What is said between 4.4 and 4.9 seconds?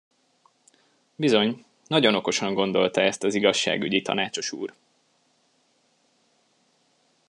úr!